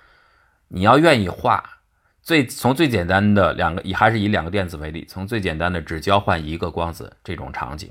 [0.67, 1.77] 你要愿意画，
[2.21, 7.89] 最从最简单的两个以还是以两个电子为例，从最简单的只交换一个光子这种场景。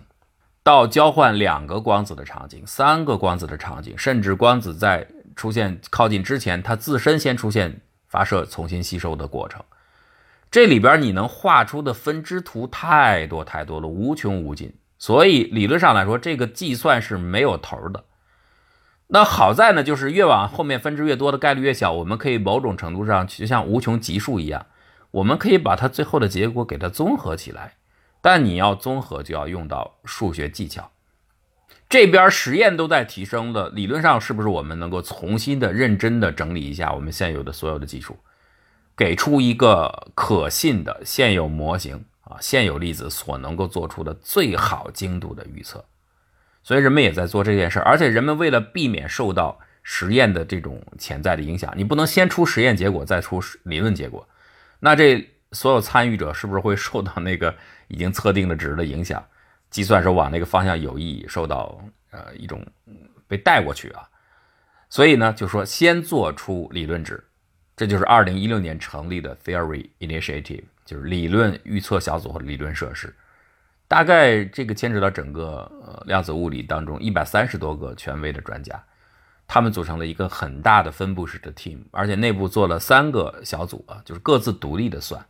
[0.62, 9.62] 到交换两个光子的场景，三个光子的场景，甚至光子在出现靠近之前，它自身先出现发射、重新吸收的过程。
[10.50, 14.74] 这里边你能画出的分支图太多太多了，无穷无尽。
[14.98, 18.04] 所以理论上来说，这个计算是没有头的。
[19.06, 24.66] 那好在呢，就是越往后面分支越多的概率越小，我们可以某种程度上就像无穷级数一样，
[25.12, 27.76] 我们可以把它最后的结果给它综合起来。
[28.20, 30.90] 但你要综合，就要用到数学技巧。
[31.88, 38.16] 这边实验都在提升了，理论上是不是我们能够重新的、认真的整理一下我们现有的所有的技术，
[38.96, 45.84] 给出一个可信的现有模型啊、现有粒子所能够做出的最好精度的预测？
[46.62, 54.28] 所以人们也在做这件事，而且人们为了避免受到实验的这种潜在的影响，你不能先出实验结果再出理论结果，
[54.78, 57.56] 那这所有参与者是不是会受到那个
[57.90, 59.22] 已经测定的值的影响？
[59.68, 62.60] 计算是往那个方向有意义受到呃一种
[63.28, 64.02] 被带过去啊，
[64.88, 67.22] 所以呢，就说先做出理论值，
[67.76, 73.14] 这就是二零一六年成立的 Theory Initiative，就是理论预测小组或者理论设施。
[73.86, 78.82] 大概这个牵扯到整个呃量子物理当中一百三十多个权威的专家，
[79.46, 85.24] 他们组成了一个很大的分布式的 team，而且内部做了三个小组啊，就是各自独立的算。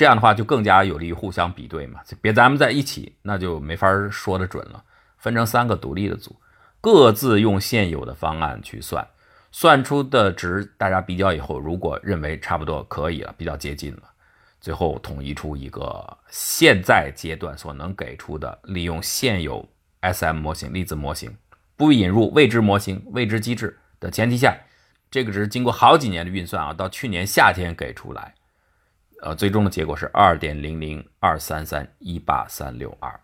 [0.00, 4.82] 这样的话就更加有利于互相比对嘛，别咱们在一起，那就没法说的准了。
[5.18, 6.34] 分成三个独立的组，
[6.80, 9.06] 各自用现有的方案去算，
[9.52, 14.04] 算出的值大家比较以后，如果认为差不多可以了，比较接近了，
[14.58, 19.68] 最后统一出一个现在阶段所能给出的，利用现有
[20.00, 21.36] SM 模型、粒子模型，
[21.76, 24.56] 不引入未知模型、未知机制的前提下，
[25.10, 28.34] 这个值经过好几年的运算啊，到去年夏天给出来。
[29.22, 33.20] 呃，最终的结果是二点零零二三三一八三六二。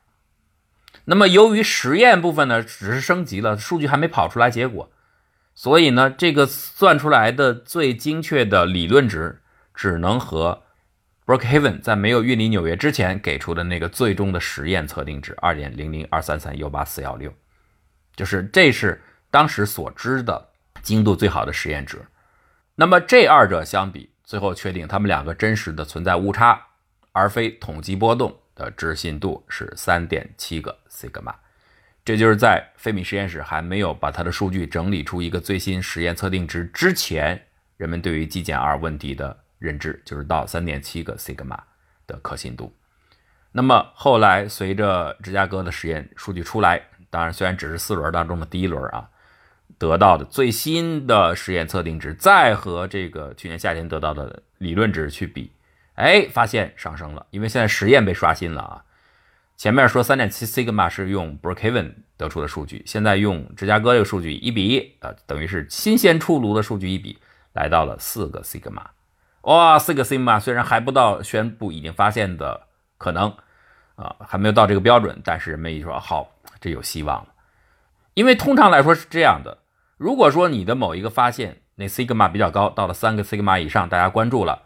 [1.05, 4.91] 那么，由于实验部分呢只是升级了，数据还没跑出来结果，
[5.55, 9.41] 所以呢，这个算出来的最精确的理论值
[9.75, 10.65] 只能和
[11.25, 17.33] Brookhaven 在没有运离纽约之前给出的那个最终的实验测定值二点零零二三三幺八四幺六，
[18.15, 20.51] 就是这是当时所知的
[20.83, 22.05] 精度最好的实验值。
[22.75, 24.11] 那么这二者相比。
[24.27, 26.61] 最后确定，它们两个真实的存在误差，
[27.13, 31.33] 而非统计波动的置信度是三点七个西格玛。
[32.05, 37.41] 这就是在费米实验室还没有把它的数据整理出一个最新实验测定值之前，
[37.77, 41.63] 人们对于基减二问题的认知，就是到三点七个西格玛
[42.07, 42.75] 的可信度。
[43.53, 49.09] 那么后来随着芝加哥的实验数据出来，当然虽然只是四轮当中的第一轮啊。
[49.79, 55.53] 得到的最新的实验测定值，再和这个去年夏天得到的理论值去比，
[55.95, 58.83] 哎，发现上升了，因为现在实验被刷新了啊。
[59.57, 67.19] 前面说三点七西格玛是用 Brookhaven 得出的数据，现在用芝加哥这个数据一比，一啊，等于是新鲜出炉的数据一比，
[67.53, 68.89] 来到了四个西格玛。
[69.43, 72.67] 哇，四个西格玛虽然还不到宣布已经发现的
[72.99, 73.35] 可能
[73.95, 77.29] 啊，还没有到这个标准，但是人们一说好，这有希望了，
[78.15, 79.59] 因为通常来说是这样的。
[79.97, 84.65] 如果说你的某一个发现那 sigma 比较高，到了三个 sigma 以上，大家关注了，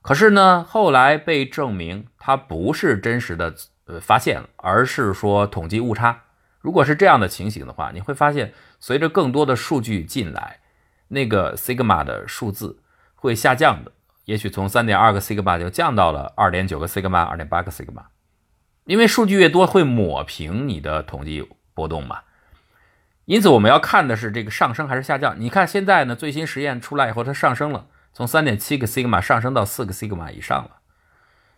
[0.00, 3.54] 可是呢，后来被证明它不是真实的
[3.86, 6.22] 呃发现，而是说统计误差。
[6.60, 10.58] 如果是这样的情形的话，你会发现随着更多的数据进来，
[11.08, 12.80] 那个 sigma 的数字
[13.14, 13.92] 会下降的，
[14.24, 18.02] 也许从三点二个 sigma 就降到了二点九个 sigma、二点八个 sigma，
[18.86, 22.20] 因为数据越多会抹平你的统计波动嘛。
[23.24, 25.38] 因此，我们要看的是这个上升还是下降。
[25.38, 30.70] 你看现在呢，最新实验出来以后，它上升了，从三点七个西格玛上升到四个西格玛以上了。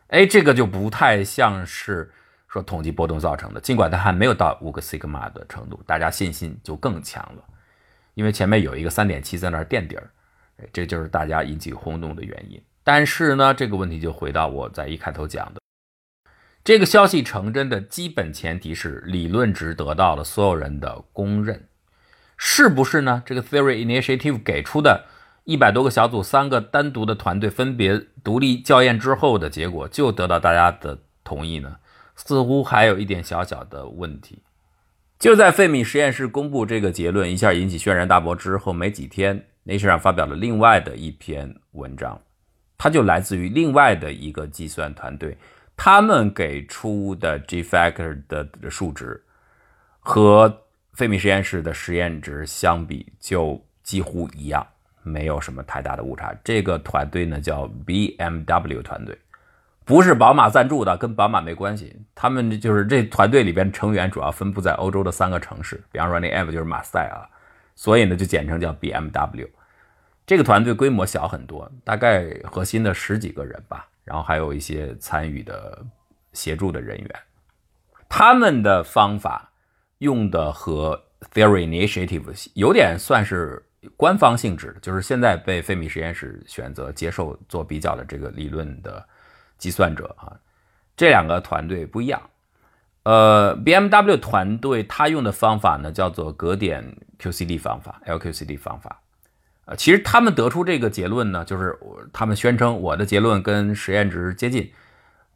[0.08, 2.12] 哎，这个就不太像是
[2.46, 7.42] 说统计波动造成的，尽管它还没有到五个西格玛的程度，大家信心就更强了，
[8.12, 10.10] 因为前面有一个三点七在那儿垫底儿，
[10.70, 12.62] 这就是大家引起轰动的原因。
[12.84, 15.63] 但是呢，这个问题就回到我在一开头讲的。
[16.64, 21.68] 这个消息成真的基本前提是理论值得到了所有人的公认，
[22.38, 23.22] 是不是呢？
[23.26, 25.04] 这个 Theory Initiative 给出的
[25.44, 31.76] 一百多个小组、三个单独的团队分别独立校验之后的结果就得到大家的同意呢？
[32.16, 34.38] 似乎还有一点小小的问题。
[35.18, 42.18] 就在费米实验室公布这个结论一下引起轩然大波之后没几天，Nature 上发表了另外的一篇文章，
[42.78, 45.36] 它就来自于另外的一个计算团队。
[45.76, 49.22] 他们给出的 G factor 的数值
[50.00, 54.66] 和费米实验室的实验值相比，就几乎一样，
[55.02, 56.34] 没有什么太大的误差。
[56.44, 59.18] 这个团队呢叫 BMW 团队，
[59.84, 61.96] 不是宝马赞助的，跟宝马没关系。
[62.14, 67.26] 他们就是这团队里边成员主要分布在欧洲的三个城市，比方说那 M 就是马赛啊，
[67.74, 69.48] 所以呢就简称叫 BMW。
[70.24, 73.86] 这个团队规模小很多，大概核心的十几个人吧。
[74.04, 75.84] 然后还有一些参与的
[76.32, 77.10] 协助的人员，
[78.08, 79.50] 他们的方法
[79.98, 81.02] 用的和
[81.32, 83.64] Theory Initiative 有点算是
[83.96, 89.06] 官方性质，就是现在被费米实验室选择接受做比较的这个理论的
[89.58, 90.36] 计算者啊，
[90.96, 92.20] 这两个团队不一样。
[93.04, 98.98] 呃，BMW 团队他用的方法呢，叫做格点 QCD 方法 （LQCD 方法）。
[99.66, 101.78] 呃，其实他们得出这个结论呢，就是
[102.12, 104.70] 他们宣称我的结论跟实验值接近，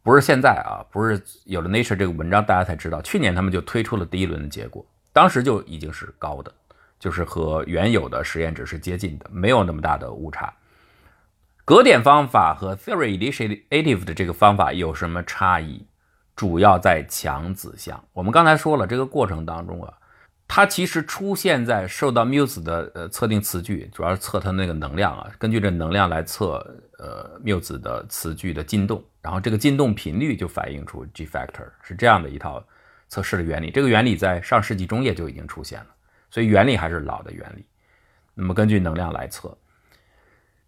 [0.03, 6.53] 不是现在啊，不是有了 Nature 这个文章大家才知道，去年他们就推出了第一轮的结果，当时就已经是高的，
[6.99, 10.53] 就是和原有的实验值是接近的，没有那么大的误差。
[11.65, 15.85] 格点方法和 Theory Initiative 的这个方法有什么差异？
[16.35, 18.01] 主要在强子项。
[18.13, 19.93] 我们刚才说了，这个过程当中啊，
[20.49, 26.55] 它其实出现在受到缪子的呃测定词句，主要是测它那个能量啊，根据这能量来测
[26.97, 32.61] 呃缪子的词句的进动，然后这个进动频率就反映出 G factor，是这样的一套
[33.09, 33.69] 测试的原理。
[33.69, 35.87] 这个原理在上世纪中叶就已经出现了，
[36.31, 37.63] 所以原理还是老的原理。
[38.33, 39.55] 那么根据能量来测，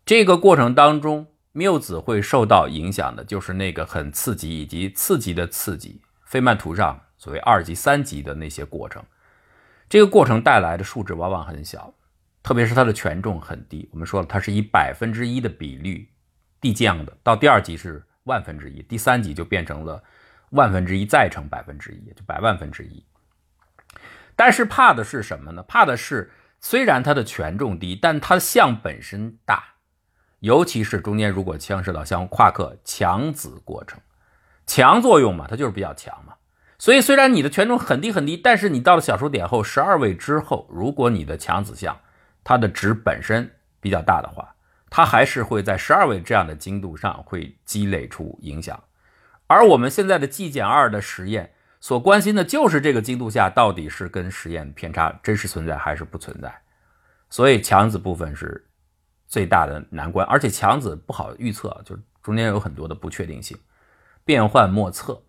[0.06, 1.28] 这个过程当中。
[1.54, 9.04] 缪子会受到影响的，就是那个很刺激以及刺激的刺激，费曼图上所谓二级、三级的那些过程。
[9.92, 11.94] 这个过程带来的数值往往很小，
[12.42, 13.90] 特别是它的权重很低。
[13.92, 16.10] 我们说了，它是以百分之一的比率
[16.62, 20.02] 递降的，到第二级是万分之一，第三级就变成了
[20.52, 23.06] 万分之一再乘百分之一，就百万分之一。
[24.38, 25.62] 但是怕的是什么呢？
[25.64, 26.32] 怕的是
[26.62, 29.62] 虽然它的权重低，但它的项本身大。
[30.40, 34.00] 尤其是中间如果牵涉到像夸克强子过程，
[34.66, 36.36] 强作用嘛，它就是比较强嘛。
[36.82, 41.96] 所以虽然你的权重很低很低，但是你到了小数点后十二位之后，如果你的强子项
[42.44, 44.56] 它的值本身比较大的话，
[44.90, 48.84] 它还是会在十二位这样的精度上会积累出影响。
[49.46, 56.52] 而我们现在的 G 减二的实验所关心的就是这个精度下到底是跟实验偏差真实存在还是不存在。
[57.30, 58.68] 所以强子部分是。
[59.28, 63.58] 最大的难关，而且强子不好预测，就是中间有很多的不确定性，
[64.26, 65.22] 变幻莫测。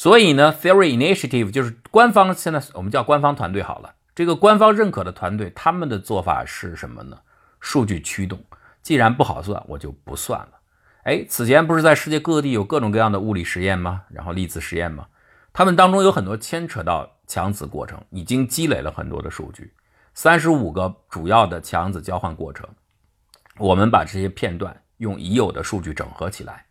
[0.00, 7.18] 所以呢，Theory Initiative 就是官方现在我们叫官方团队好了，这个官方认可的团队，他们的做法是什么呢？
[7.60, 8.42] 数据驱动，
[8.80, 10.52] 既然不好算，我就不算了。
[11.02, 14.04] 哎，此前不是在世界各地有各种各样的物理实验吗？
[14.08, 15.06] 然后粒子实验吗？
[15.52, 19.74] 他们当中有很多牵扯到强子过程，已经积累了很多的数据，
[20.14, 22.66] 三十五个主要的强子交换过程。
[23.58, 26.64] 我们把这些片段用已有的数据整合起来，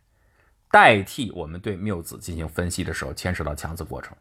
[0.70, 4.16] 代替我们对缪子进行分析的时候牵涉到强子过程，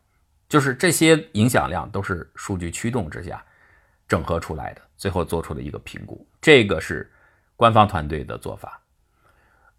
[0.48, 3.44] 就是这些影响量都是数据驱动之下
[4.08, 6.28] 整合出来的，最后做出的一个评估。
[6.42, 7.12] 这个是
[7.56, 8.82] 官方团队的做法，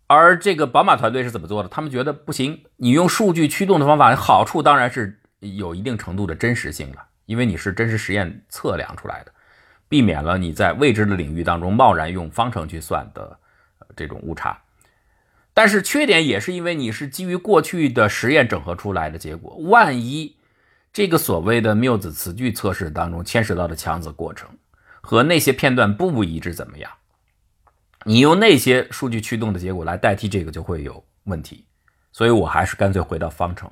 [0.06, 1.68] 而这个宝马团队是怎么做的？
[1.68, 9.32] 他们觉得不行，你用数据驱动的方法，好处当然是有一定程度的真实性了，因为你是真实实验测量出来的。
[9.88, 13.36] 避免了你在未知的领域当中贸然用方程去算的
[13.96, 14.56] 这种误差，
[15.60, 20.34] 但是缺点也是因为你是基于过去的实验整合出来的结果，万一
[20.90, 24.48] 这个所谓的缪子词句测试当中牵涉到的强子过程
[25.02, 26.90] 和那些片段不一致，怎么样？
[28.06, 31.66] 你用那些数据驱动的结果来代替这个就会有问题，
[32.10, 33.70] 所以我还是干脆回到方程。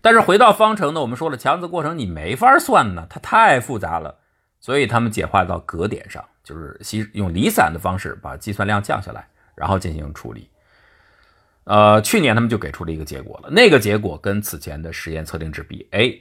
[0.00, 4.20] 但是回到方程呢，我们说了强子过程你没法算呢，它太复杂了。
[4.60, 6.78] 所以他们简化到格点上，就是
[7.14, 9.26] 用离散的方式把计算量降下来，
[9.56, 10.48] 然后进行处理。
[11.64, 16.14] 呃，去年他们就给出了一个结果了，那个结果跟此前的实验测定值比，哎，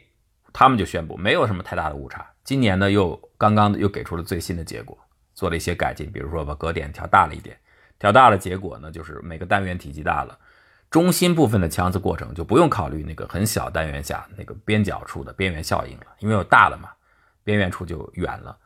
[0.51, 2.25] 他们就宣布没有什么太大的误差。
[2.43, 4.97] 今年呢，又刚刚又给出了最新的结果，
[5.33, 7.57] 做了一些改进，比如说把格点调大了一点，
[7.99, 10.37] 调大了结果呢，就是每个单元体积大了，
[10.89, 16.89] 中心部分的强子过程就不用考虑那个很小单元下那个边角处的边缘效应了，因为有大了嘛。
[17.45, 18.57] 边缘处就远了，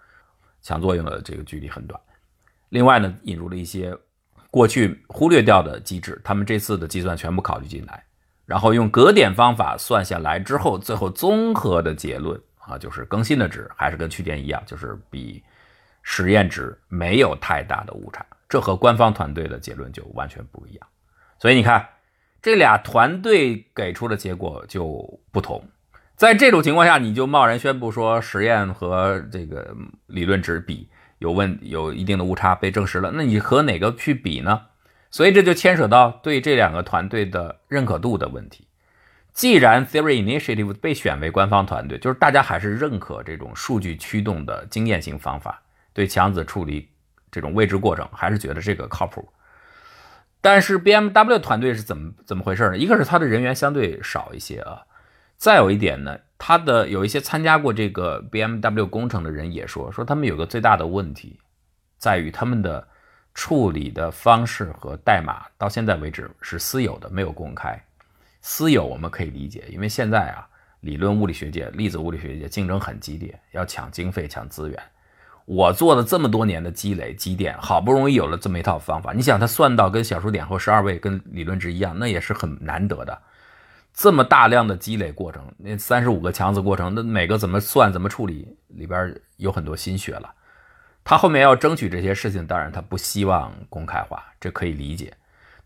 [0.61, 1.99] 强作用的这个距离很短。
[2.69, 3.97] 另外呢，引入了一些
[4.49, 8.03] 过去忽略掉的机制，他们这次的计算全部考虑进来，
[8.45, 15.43] 然后用格点方法算下来之后，最后综合的结论啊，就是更新的值还是跟去年一样，就是比
[16.01, 18.25] 实验值没有太大的误差。
[18.49, 20.87] 这和官方团队的结论就完全不一样。
[21.37, 21.85] 所以你看，
[22.41, 25.61] 这俩团队给出的结果就不同。
[26.15, 29.75] 在这种情况下，你就贸然宣布说实验和这个
[30.07, 30.89] 理论值比
[31.19, 34.61] 有问有一定的误差被证实了，那你和哪个去比呢？
[35.09, 38.67] 所以这就牵扯到对这两个团队的认可度的问题。
[39.33, 45.61] 既然 Theory Initiative 被选为官方团队，就是大家还是认可这种数据驱动的经验性方法，
[45.93, 46.89] 对强子处理
[47.31, 49.27] 这种未知过程还是觉得这个靠谱。
[50.41, 52.77] 但是 BMW 团队是怎么怎么回事呢？
[52.77, 54.81] 一个是他的人员相对少一些啊。
[55.37, 61.39] 再有一点呢，他的有一些参加过这个 BMW 工程的人也说，说他们有个最大的问题，
[61.97, 62.85] 在于他们的
[63.33, 67.79] 处理的方式和代码到现在为止是私有的，没有公开。
[68.41, 70.47] 私有我们可以理解，因为现在啊，
[70.79, 74.81] 理论物理学界、粒子物理学界竞争很激烈，要抢经费、抢资源。
[75.45, 79.13] 我做了这么多年的积累积淀，好不容易有了这么一套方法。
[79.13, 83.21] 你想，它算到跟小数点后十二位跟理论值一样，那也是很难得的。
[83.97, 90.35] 这么大量的积累过程，那三十五个强子过程，那每个怎么算、怎么处理，里边有很多心血了。
[91.03, 95.11] 他后面要争取这些事情，当然他不希望公开化，这可以理解。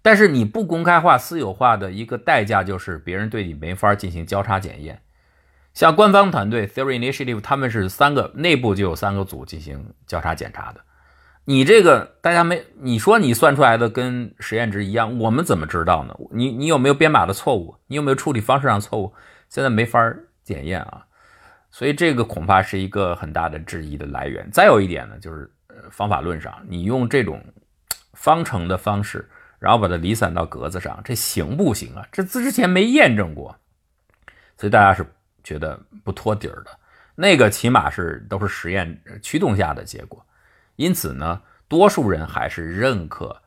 [0.01, 5.01] 但是你不公开化、私有化的一个代价，就是别人对你没法进行交叉检验。
[5.73, 10.79] 像官方团队 Theory Initiative，他们是三个内部就有三个组进行交叉检查的。
[11.51, 16.15] 你这个大家没，你说你算出来的跟实验值一样，我们怎么知道呢？
[16.31, 17.75] 你你有没有编码的错误？
[17.87, 19.13] 你有没有处理方式上错误？
[19.49, 19.99] 现在没法
[20.43, 21.05] 检验啊。
[21.69, 24.49] 所以这个恐怕是一个很大的质疑的来源。
[24.51, 25.51] 再有一点呢，就是
[25.89, 27.43] 方法论上，你用这种
[28.13, 29.29] 方程的方式，
[29.59, 32.07] 然后把它离散到格子上，这行不行啊？
[32.11, 33.55] 这之前没验证过，
[34.57, 35.05] 所以大家是。
[35.43, 36.69] 觉得不托底儿的
[37.15, 40.23] 那个，起码是都是实验驱动下的结果，
[40.81, 43.39] 因此呢，多数人还是认可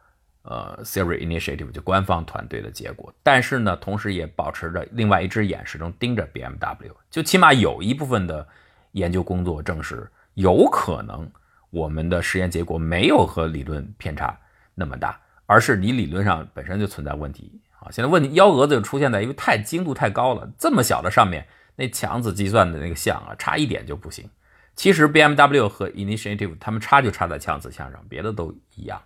[0.42, 8.46] 呃 Theory Initiative 就官方团队的结果，但是呢，同时也保持着另外一只眼始终盯着 BMW，就起码有一部分的
[8.92, 11.28] 研究工作证实，有可能
[11.70, 14.38] 我们的实验结果没有和理论偏差
[14.76, 17.90] 那么大，而是你理论上本身就存在问题啊。
[17.90, 21.44] 现在问题幺蛾子就出现在因为太精度太高了，这么小的上面。
[21.76, 24.30] 那强子计算的那个项啊，差一点就不行。
[24.76, 29.02] 其实 BMW 和 Initiative 他们差就差在强子项上，别的都一样。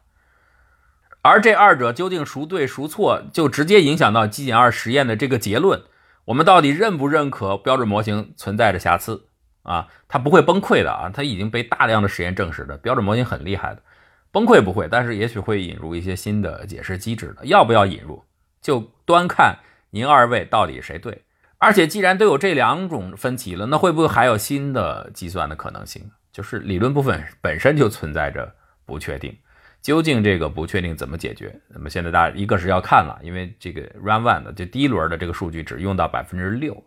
[1.21, 5.83] 而这二者究竟孰对孰错，就直接影响到极简二实验的这个结论。
[6.27, 9.27] 我们到底认不认可标准模型存在着瑕疵
[9.63, 9.89] 啊？
[10.09, 11.11] 它不会崩溃的啊！
[11.13, 13.83] 它已经被大量的实验证实的，标准模型很厉害的，
[14.31, 17.45] 崩溃不会，但是也许会引入一些新的解释机制的。
[17.47, 18.25] 要不要引入，
[18.61, 19.59] 就端看
[19.91, 21.25] 您二位到底谁对。
[21.61, 26.09] 而且既然都有这两种分歧了，那会不会还有新的计算的可能性？
[26.31, 28.55] 就是理论部分本身就存在着
[28.87, 29.37] 不确定，
[29.83, 31.61] 究竟这个不确定怎么解决？
[31.67, 36.85] 那么现在大家一个是要看了，因为这个 Run One 的就第一轮的这个数据只用到百分之六，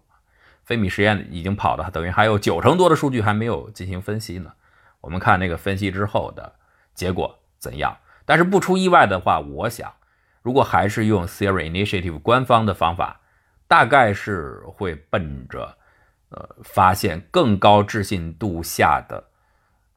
[0.64, 4.54] 费米实验已经跑的等于还有九成多的数据还没有进行分析呢。
[5.02, 6.54] 我们看那个分析之后的
[6.94, 7.98] 结果怎样？
[8.24, 9.92] 但是不出意外的话，我想
[10.42, 13.18] 如果还是用 Theory Initiative 官方的方法。
[13.72, 15.74] 大概是会奔着，
[16.28, 19.24] 呃，发现更高置信度下的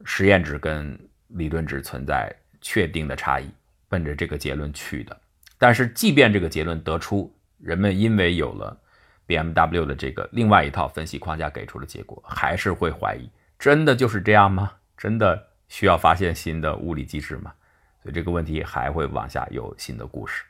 [0.04, 0.96] 实验值跟
[1.30, 3.50] 理论值存在确定的差异，
[3.88, 5.20] 奔着这个结论去的。
[5.58, 8.80] 但是，即便这个结论得出，人们因为有了
[9.26, 14.70] BMW 的这个另外一套分析框架给出的结果，还是会怀疑，真的就是这样吗？
[14.96, 17.52] 真的需要发现新的物理机制吗？
[18.04, 20.44] 所以这个问题还会往下有新的故事。